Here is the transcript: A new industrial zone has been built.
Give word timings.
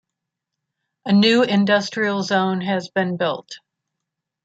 A 1.05 1.11
new 1.13 1.43
industrial 1.43 2.23
zone 2.23 2.61
has 2.61 2.89
been 2.89 3.17
built. 3.17 3.59